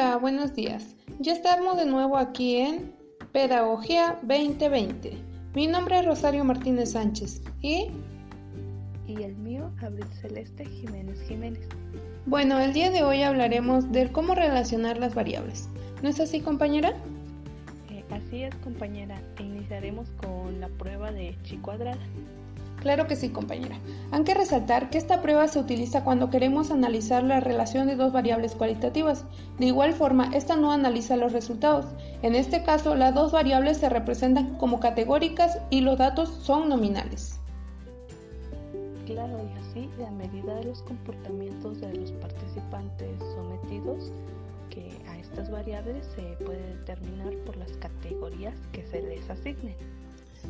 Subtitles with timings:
[0.00, 0.94] Hola, buenos días.
[1.18, 2.94] Ya estamos de nuevo aquí en
[3.32, 5.12] Pedagogía 2020.
[5.56, 7.88] Mi nombre es Rosario Martínez Sánchez y...
[9.08, 11.66] Y el mío, Abril Celeste Jiménez Jiménez.
[12.26, 15.68] Bueno, el día de hoy hablaremos de cómo relacionar las variables.
[16.00, 16.90] ¿No es así, compañera?
[17.90, 19.20] Eh, así es, compañera.
[19.40, 21.98] Iniciaremos con la prueba de chi cuadrada.
[22.80, 23.76] Claro que sí, compañera.
[24.12, 28.12] Hay que resaltar que esta prueba se utiliza cuando queremos analizar la relación de dos
[28.12, 29.24] variables cualitativas.
[29.58, 31.86] De igual forma, esta no analiza los resultados.
[32.22, 37.40] En este caso, las dos variables se representan como categóricas y los datos son nominales.
[39.06, 44.12] Claro, y así, a medida de los comportamientos de los participantes sometidos,
[44.70, 49.74] que a estas variables se puede determinar por las categorías que se les asignen.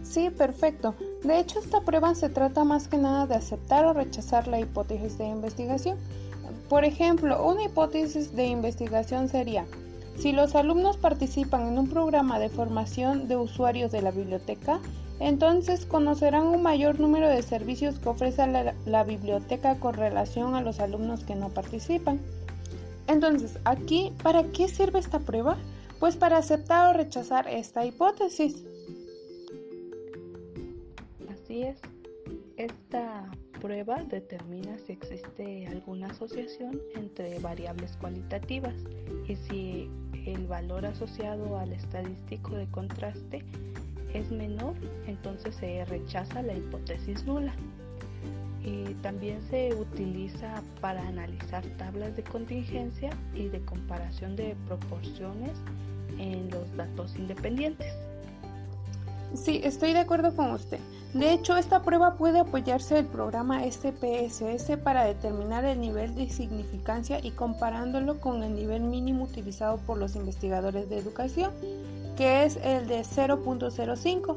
[0.02, 0.95] Sí, perfecto.
[1.23, 5.19] De hecho, esta prueba se trata más que nada de aceptar o rechazar la hipótesis
[5.19, 5.98] de investigación.
[6.69, 9.66] Por ejemplo, una hipótesis de investigación sería,
[10.18, 14.80] si los alumnos participan en un programa de formación de usuarios de la biblioteca,
[15.21, 20.60] entonces conocerán un mayor número de servicios que ofrece la, la, biblioteca con relación a
[20.60, 22.21] los alumnos que no participan.
[23.07, 25.57] Entonces, aquí, ¿para qué sirve esta prueba?
[25.99, 28.65] Pues para aceptar o rechazar esta hipótesis.
[31.49, 31.80] Es.
[32.59, 38.74] Esta prueba determina si existe alguna asociación entre variables cualitativas
[39.27, 39.90] y si
[40.27, 43.43] el valor asociado al estadístico de contraste
[44.13, 44.74] es menor,
[45.07, 47.55] entonces se rechaza la hipótesis nula.
[48.62, 55.52] Y también se utiliza para analizar tablas de contingencia y de comparación de proporciones
[56.18, 57.98] en los datos independientes.
[59.34, 60.79] Sí, estoy de acuerdo con usted.
[61.12, 67.19] De hecho, esta prueba puede apoyarse del programa SPSS para determinar el nivel de significancia
[67.22, 71.50] y comparándolo con el nivel mínimo utilizado por los investigadores de educación,
[72.16, 74.37] que es el de 0.05.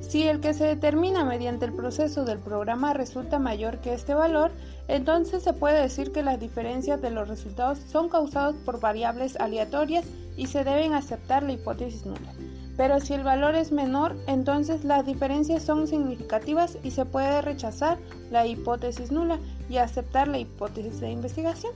[0.00, 4.50] Si el que se determina mediante el proceso del programa resulta mayor que este valor,
[4.88, 10.06] entonces se puede decir que las diferencias de los resultados son causadas por variables aleatorias
[10.38, 12.32] y se deben aceptar la hipótesis nula.
[12.76, 17.98] Pero si el valor es menor, entonces las diferencias son significativas y se puede rechazar
[18.30, 21.72] la hipótesis nula y aceptar la hipótesis de investigación.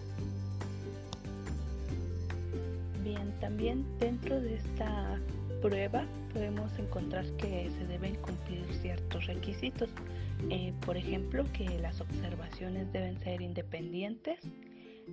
[3.02, 5.18] Bien, también dentro de esta
[5.60, 9.90] prueba podemos encontrar que se deben cumplir ciertos requisitos.
[10.50, 14.38] Eh, por ejemplo, que las observaciones deben ser independientes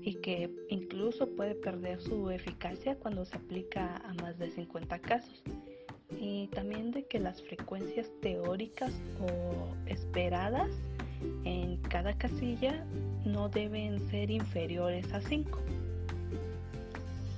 [0.01, 5.43] y que incluso puede perder su eficacia cuando se aplica a más de 50 casos
[6.19, 8.91] y también de que las frecuencias teóricas
[9.21, 10.69] o esperadas
[11.43, 12.85] en cada casilla
[13.25, 15.59] no deben ser inferiores a 5.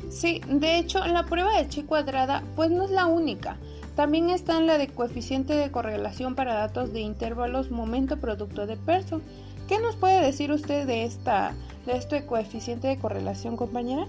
[0.10, 3.58] Sí, de hecho, la prueba de chi cuadrada pues no es la única.
[3.96, 8.78] También está en la de coeficiente de correlación para datos de intervalos momento producto de
[8.78, 9.22] Pearson.
[9.72, 11.54] ¿Qué nos puede decir usted de esta
[11.86, 14.06] de este coeficiente de correlación, compañera?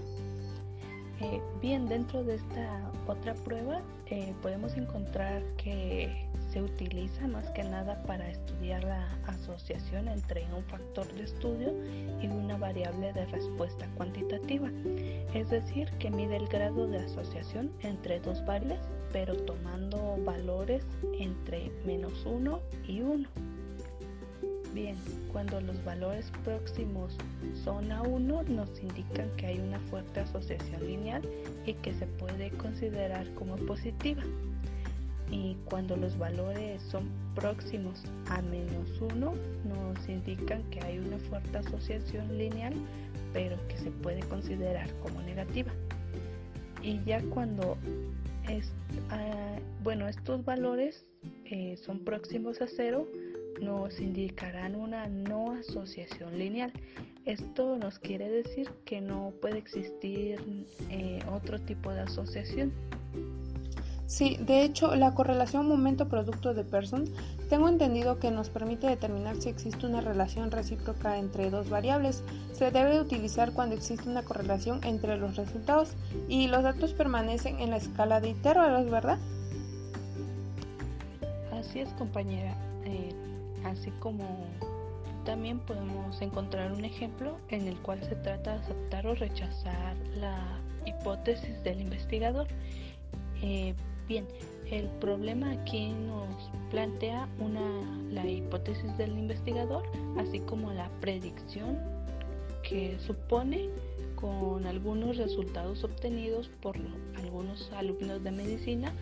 [1.21, 7.63] Eh, bien, dentro de esta otra prueba eh, podemos encontrar que se utiliza más que
[7.63, 11.71] nada para estudiar la asociación entre un factor de estudio
[12.21, 14.69] y una variable de respuesta cuantitativa,
[15.33, 20.83] es decir, que mide el grado de asociación entre dos variables, pero tomando valores
[21.17, 23.52] entre menos 1 y 1.
[24.73, 24.95] Bien,
[25.31, 27.15] cuando los valores próximos
[27.63, 31.21] son a 1 nos indican que hay una fuerte asociación lineal
[31.65, 34.23] y que se puede considerar como positiva.
[35.29, 41.57] Y cuando los valores son próximos a menos 1 nos indican que hay una fuerte
[41.57, 42.73] asociación lineal
[43.33, 45.71] pero que se puede considerar como negativa.
[46.81, 47.77] Y ya cuando
[49.09, 51.05] ah, bueno, estos valores
[51.45, 53.07] eh, son próximos a 0,
[53.61, 56.71] nos indicarán una no asociación lineal.
[57.25, 62.73] Esto nos quiere decir que no puede existir eh, otro tipo de asociación.
[64.05, 67.05] Sí, de hecho, la correlación momento-producto de Pearson
[67.49, 72.23] tengo entendido que nos permite determinar si existe una relación recíproca entre dos variables.
[72.51, 75.95] Se debe utilizar cuando existe una correlación entre los resultados
[76.27, 79.17] y los datos permanecen en la escala de intervalos, ¿verdad?
[81.51, 82.55] Así es, compañera.
[82.85, 83.13] Eh,
[83.63, 84.25] así como
[85.25, 90.59] también podemos encontrar un ejemplo en el cual se trata de aceptar o rechazar la
[90.85, 92.47] hipótesis del investigador.
[93.41, 93.73] Eh,
[94.07, 94.25] bien,
[94.69, 96.27] el problema aquí nos
[96.71, 97.61] plantea una,
[98.11, 99.83] la hipótesis del investigador,
[100.17, 101.79] así como la predicción
[102.67, 103.69] que supone
[104.15, 106.75] con algunos resultados obtenidos por
[107.17, 108.93] algunos alumnos de medicina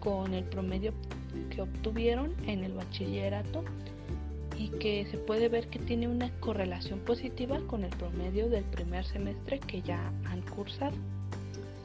[0.00, 0.92] con el promedio
[1.50, 3.64] que obtuvieron en el bachillerato
[4.58, 9.04] y que se puede ver que tiene una correlación positiva con el promedio del primer
[9.04, 10.96] semestre que ya han cursado.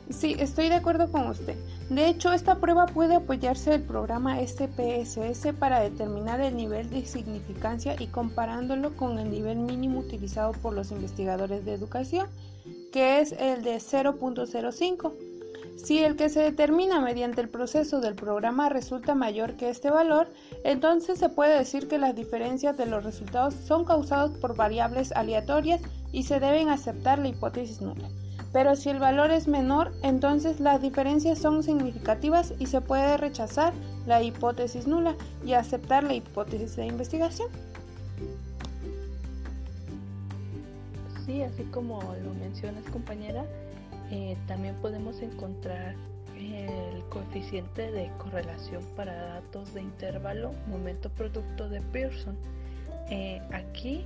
[0.09, 1.55] Sí, estoy de acuerdo con usted.
[1.89, 7.95] De hecho, esta prueba puede apoyarse del programa SPSS para determinar el nivel de significancia
[7.97, 12.27] y comparándolo con el nivel mínimo utilizado por los investigadores de educación,
[12.91, 15.30] que es el de 0.05.
[15.77, 20.27] Si el que se determina mediante el proceso del programa resulta mayor que este valor,
[20.63, 25.81] entonces se puede decir que las diferencias de los resultados son causadas por variables aleatorias
[26.11, 28.09] y se deben aceptar la hipótesis nula.
[28.53, 33.73] Pero si el valor es menor, entonces las diferencias son significativas y se puede rechazar
[34.05, 35.15] la hipótesis nula
[35.45, 37.47] y aceptar la hipótesis de investigación.
[41.25, 43.45] Sí, así como lo mencionas compañera,
[44.11, 45.95] eh, también podemos encontrar
[46.37, 52.35] el coeficiente de correlación para datos de intervalo momento producto de Pearson.
[53.09, 54.05] Eh, aquí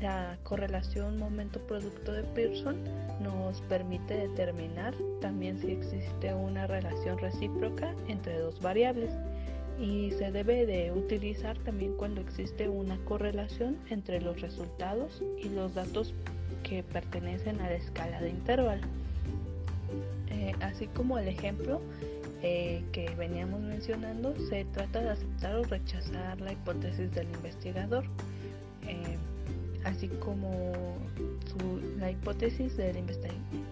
[0.00, 2.76] la correlación momento-producto de Pearson
[3.20, 9.10] nos permite determinar también si existe una relación recíproca entre dos variables
[9.80, 15.74] y se debe de utilizar también cuando existe una correlación entre los resultados y los
[15.74, 16.14] datos
[16.62, 19.03] que pertenecen a la escala de intervalo.
[20.44, 21.80] Eh, así como el ejemplo
[22.42, 28.04] eh, que veníamos mencionando, se trata de aceptar o rechazar la hipótesis del investigador.
[28.86, 29.16] Eh,
[29.84, 30.72] así como
[31.98, 32.96] la hipótesis del,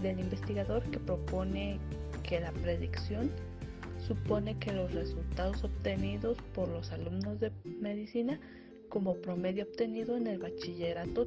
[0.02, 1.78] del investigador que propone
[2.22, 3.30] que la predicción
[4.06, 8.38] supone que los resultados obtenidos por los alumnos de medicina
[8.92, 11.26] como promedio obtenido en el bachillerato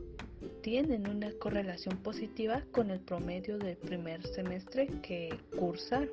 [0.61, 6.09] tienen una correlación positiva con el promedio del primer semestre que cursaron.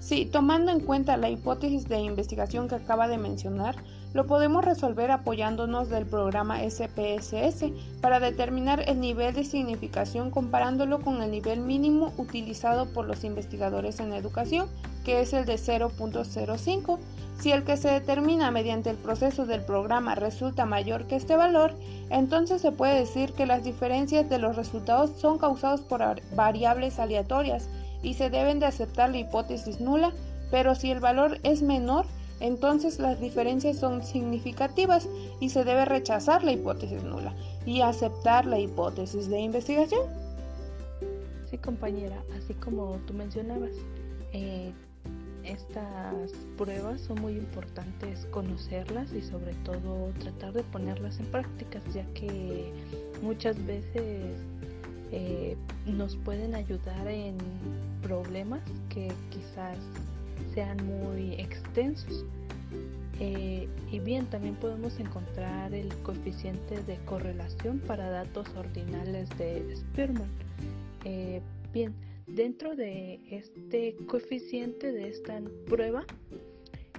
[0.00, 3.76] Sí, tomando en cuenta la hipótesis de investigación que acaba de mencionar,
[4.14, 11.20] lo podemos resolver apoyándonos del programa SPSS para determinar el nivel de significación comparándolo con
[11.20, 14.68] el nivel mínimo utilizado por los investigadores en educación,
[15.04, 16.98] que es el de 0.05.
[17.38, 21.74] Si el que se determina mediante el proceso del programa resulta mayor que este valor,
[22.10, 26.02] entonces se puede decir que las diferencias de los resultados son causadas por
[26.34, 27.68] variables aleatorias
[28.02, 30.12] y se deben de aceptar la hipótesis nula,
[30.50, 32.06] pero si el valor es menor,
[32.40, 35.08] entonces las diferencias son significativas
[35.40, 37.34] y se debe rechazar la hipótesis nula
[37.64, 40.02] y aceptar la hipótesis de investigación.
[41.50, 43.70] Sí, compañera, así como tú mencionabas,
[44.32, 44.72] eh,
[45.46, 52.04] estas pruebas son muy importantes conocerlas y sobre todo tratar de ponerlas en práctica, ya
[52.14, 52.72] que
[53.22, 54.36] muchas veces
[55.12, 55.56] eh,
[55.86, 57.36] nos pueden ayudar en
[58.02, 59.78] problemas que quizás
[60.54, 62.24] sean muy extensos.
[63.18, 70.28] Eh, y bien, también podemos encontrar el coeficiente de correlación para datos ordinales de Spearman.
[71.04, 71.40] Eh,
[71.72, 71.94] bien,
[72.26, 76.04] dentro de este coeficiente de esta prueba,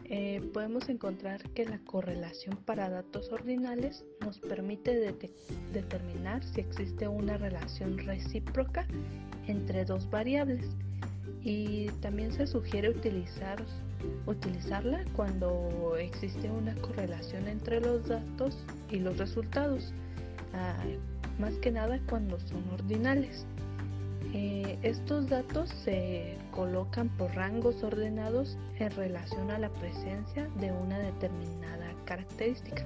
[0.05, 5.13] eh, podemos encontrar que la correlación para datos ordinales nos permite
[5.73, 8.87] determinar si existe una relación recíproca
[9.47, 10.65] entre dos variables
[11.41, 13.61] y también se sugiere utilizar,
[14.25, 18.57] utilizarla cuando existe una correlación entre los datos
[18.89, 19.93] y los resultados,
[20.53, 20.77] ah,
[21.37, 23.45] más que nada cuando son ordinales.
[24.33, 30.99] Eh, estos datos se colocan por rangos ordenados en relación a la presencia de una
[30.99, 32.85] determinada característica.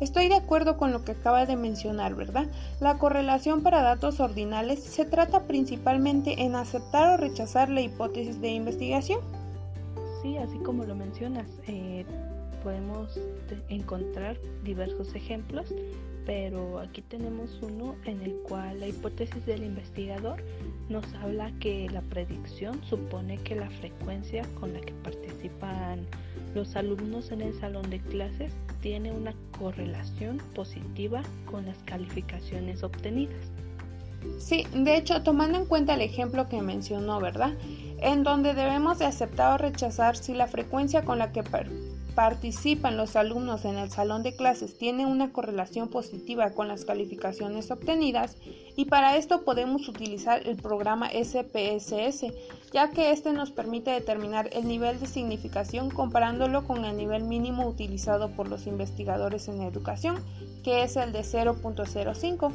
[0.00, 2.48] Estoy de acuerdo con lo que acaba de mencionar, ¿verdad?
[2.80, 8.48] La correlación para datos ordinales se trata principalmente en aceptar o rechazar la hipótesis de
[8.48, 9.20] investigación.
[10.20, 12.04] Sí, así como lo mencionas, eh,
[12.64, 13.16] podemos
[13.68, 15.72] encontrar diversos ejemplos,
[16.26, 20.42] pero aquí tenemos uno en el cual la hipótesis del investigador
[20.88, 26.06] nos habla que la predicción supone que la frecuencia con la que participan
[26.54, 33.50] los alumnos en el salón de clases tiene una correlación positiva con las calificaciones obtenidas.
[34.38, 37.52] Sí, de hecho, tomando en cuenta el ejemplo que mencionó, ¿verdad?
[38.00, 41.42] En donde debemos de aceptar o rechazar si la frecuencia con la que
[42.14, 47.70] participan los alumnos en el salón de clases tiene una correlación positiva con las calificaciones
[47.70, 48.36] obtenidas
[48.76, 52.26] y para esto podemos utilizar el programa SPSS,
[52.72, 57.66] ya que este nos permite determinar el nivel de significación comparándolo con el nivel mínimo
[57.66, 60.22] utilizado por los investigadores en educación,
[60.62, 62.52] que es el de 0.05.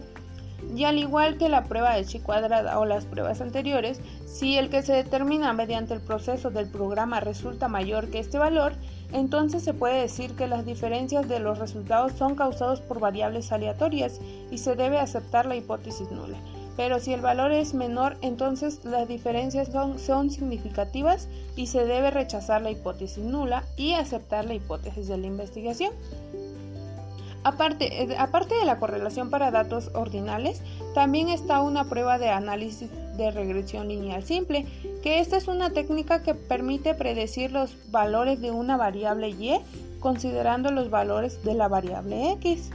[0.75, 4.69] Y al igual que la prueba de chi cuadrada o las pruebas anteriores, si el
[4.69, 8.73] que se determina mediante el proceso del programa resulta mayor que este valor,
[9.13, 14.19] entonces se puede decir que las diferencias de los resultados son causados por variables aleatorias
[14.51, 16.37] y se debe aceptar la hipótesis nula.
[16.75, 22.11] Pero si el valor es menor, entonces las diferencias son, son, significativas y se debe
[22.11, 25.91] rechazar la hipótesis nula y aceptar la hipótesis de la investigación.
[27.43, 30.61] Aparte, eh, aparte de la correlación para datos ordinales,
[30.93, 34.65] también está una prueba de análisis de regresión lineal simple,
[35.01, 39.57] que esta es una técnica que permite predecir los valores de una variable y
[39.99, 42.69] considerando los valores de la variable x.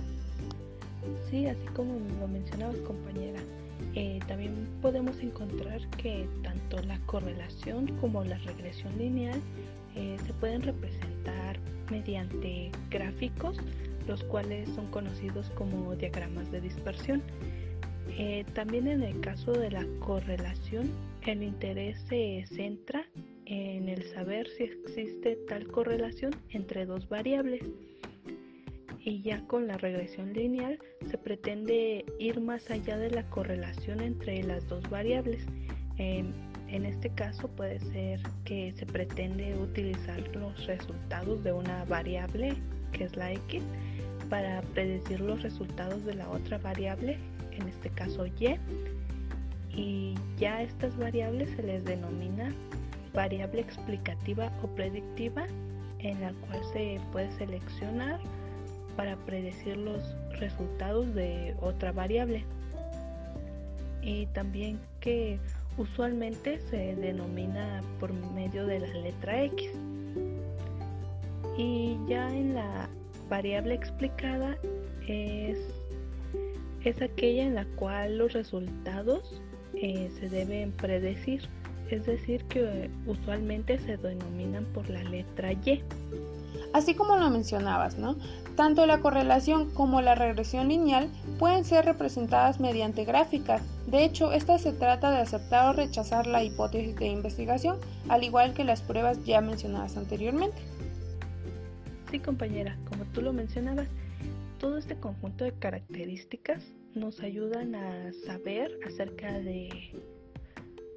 [1.31, 3.40] Sí, así como lo mencionabas compañera,
[3.95, 9.40] eh, también podemos encontrar que tanto la correlación como la regresión lineal
[9.95, 11.59] eh, se pueden representar
[11.90, 13.57] mediante gráficos
[14.06, 17.23] los cuales son conocidos como diagramas de dispersión.
[18.18, 20.90] Eh, también en el caso de la correlación,
[21.26, 23.06] el interés se centra
[23.47, 27.62] en el saber si existe tal correlación entre dos variables.
[29.04, 30.78] Y ya con la regresión lineal
[31.11, 35.44] se pretende ir más allá de la correlación entre las dos variables.
[35.99, 42.56] en este caso puede ser que se pretende utilizar los resultados de una variable
[42.92, 43.62] que es la x
[44.32, 47.18] para predecir los resultados de la otra variable,
[47.50, 48.32] en este caso y,
[49.68, 52.50] y ya estas variables se les denomina
[53.12, 55.44] variable explicativa o predictiva
[55.98, 58.20] en la cual se puede seleccionar
[58.96, 60.02] para predecir los
[60.40, 62.42] resultados de otra variable.
[64.00, 65.38] Y también que
[65.76, 69.72] usualmente se denomina por medio de la letra X.
[71.58, 72.88] Y ya en la
[73.32, 74.58] variable explicada
[75.08, 75.58] es,
[76.84, 79.40] es aquella en la cual los resultados
[79.72, 81.48] eh, se deben predecir,
[81.88, 85.82] es decir, que usualmente se denominan por la letra Y.
[86.74, 88.16] Así como lo mencionabas, ¿no?
[88.54, 91.08] Tanto la correlación como la regresión lineal
[91.38, 93.62] pueden ser representadas mediante gráficas.
[93.86, 97.78] De hecho, esta se trata de aceptar o rechazar la hipótesis de investigación,
[98.10, 100.60] al igual que las pruebas ya mencionadas anteriormente.
[102.12, 103.88] Sí, compañera, como tú lo mencionabas,
[104.59, 106.62] todo este conjunto de características
[106.95, 109.71] nos ayudan a saber acerca de,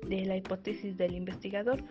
[0.10, 1.82] de la hipótesis del investigador.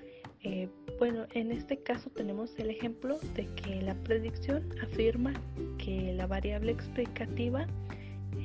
[0.42, 5.32] Eh, bueno, en este caso tenemos el ejemplo de que la predicción afirma
[5.78, 7.66] que la variable explicativa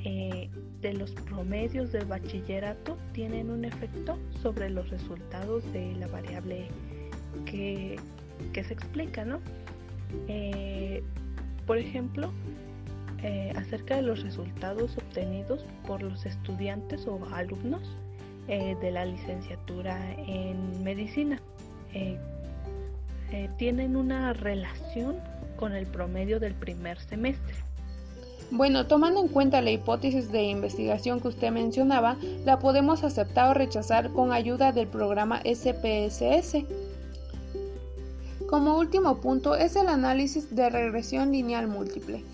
[0.06, 0.48] eh,
[0.80, 6.68] de los promedios del bachillerato tienen un efecto sobre los resultados de la variable
[7.44, 7.96] que,
[8.54, 9.40] que se explica, ¿no?
[10.28, 11.02] Eh,
[11.66, 12.30] por ejemplo,
[13.22, 17.82] eh, acerca de los resultados obtenidos por los estudiantes o alumnos
[18.48, 21.40] eh, de la licenciatura en medicina.
[23.58, 25.16] tienen una relación
[25.56, 27.54] con el promedio del primer semestre.
[28.52, 33.54] Bueno, tomando en cuenta la hipótesis de investigación que usted mencionaba, la podemos aceptar o
[33.54, 36.64] rechazar con ayuda del programa SPSS.
[38.50, 42.24] Como último punto es el análisis de regresión lineal múltiple,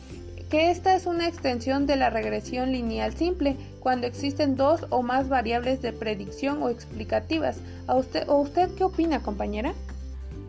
[0.48, 5.28] que esta es una extensión de la regresión lineal simple cuando existen dos o más
[5.28, 7.58] variables de predicción o explicativas.
[7.86, 9.74] ¿A usted, ¿O usted qué opina, compañera?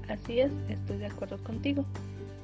[0.08, 1.84] Así es, estoy de acuerdo contigo.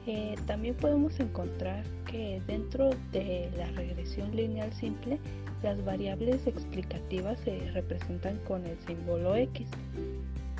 [0.05, 5.17] Eh, también podemos encontrar que dentro de la regresión lineal simple,
[5.63, 9.65] las variables explicativas se representan con el símbolo X.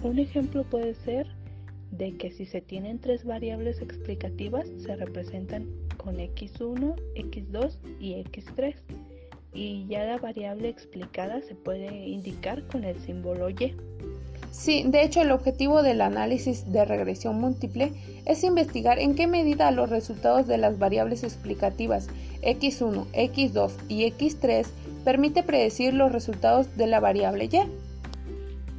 [0.02, 1.28] Un ejemplo puede ser
[1.98, 8.76] de que si se tienen tres variables explicativas se representan con x1, x2 y x3
[9.54, 13.76] y ya la variable explicada se puede indicar con el símbolo y.
[14.52, 17.92] Sí, de hecho el objetivo del análisis de regresión múltiple
[18.26, 22.08] es investigar en qué medida los resultados de las variables explicativas
[22.42, 24.68] x1, x2 y x3
[25.04, 27.83] permite predecir los resultados de la variable y.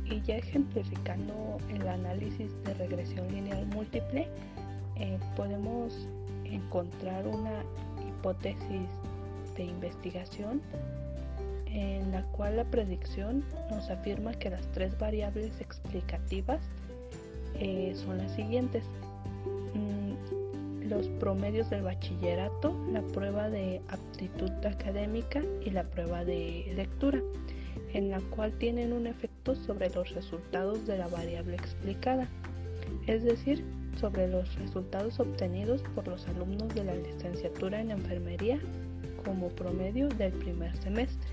[0.05, 4.29] Y ya ejemplificando el análisis de regresión lineal múltiple,
[4.97, 6.09] eh, podemos
[6.45, 7.65] encontrar una
[8.07, 8.89] hipótesis
[9.57, 10.61] de investigación
[11.67, 16.61] en la cual la predicción nos afirma que las tres variables explicativas
[17.59, 18.85] eh, son las siguientes.
[19.75, 27.21] Mm, los promedios del bachillerato, la prueba de aptitud académica y la prueba de lectura
[27.95, 32.29] en la cual tienen un efecto sobre los resultados de la variable explicada,
[33.07, 33.65] es decir,
[33.99, 38.59] sobre los resultados obtenidos por los alumnos de la licenciatura en enfermería
[39.25, 41.31] como promedio del primer semestre.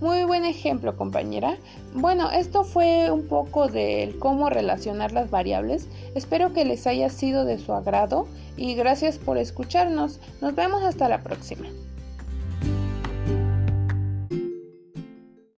[0.00, 1.56] Muy buen ejemplo, compañera.
[1.94, 5.88] Bueno, esto fue un poco del cómo relacionar las variables.
[6.14, 10.20] Espero que les haya sido de su agrado y gracias por escucharnos.
[10.40, 11.66] Nos vemos hasta la próxima.